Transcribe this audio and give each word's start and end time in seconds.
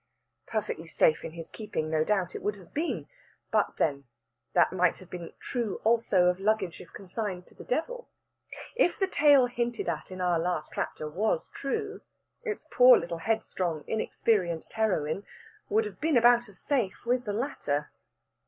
Perfectly 0.47 0.87
safe 0.87 1.23
in 1.23 1.33
his 1.33 1.47
keeping 1.47 1.87
no 1.91 2.03
doubt 2.03 2.33
it 2.33 2.41
would 2.41 2.55
have 2.55 2.73
been. 2.73 3.07
But, 3.51 3.77
then, 3.77 4.05
that 4.53 4.73
might 4.73 4.97
have 4.97 5.11
been 5.11 5.31
true 5.39 5.79
also 5.83 6.25
of 6.25 6.39
luggage 6.39 6.81
if 6.81 6.91
consigned 6.91 7.45
to 7.45 7.53
the 7.53 7.63
Devil. 7.63 8.09
If 8.75 8.97
the 8.97 9.05
tale 9.05 9.45
hinted 9.45 9.87
at 9.87 10.09
in 10.09 10.19
our 10.19 10.39
last 10.39 10.71
chapter 10.73 11.07
was 11.07 11.51
true, 11.51 12.01
its 12.41 12.65
poor 12.71 12.97
little 12.97 13.19
headstrong, 13.19 13.83
inexperienced 13.85 14.73
heroine 14.73 15.23
would 15.69 15.85
have 15.85 16.01
been 16.01 16.17
about 16.17 16.49
as 16.49 16.59
safe 16.59 17.05
with 17.05 17.25
the 17.25 17.33
latter. 17.33 17.91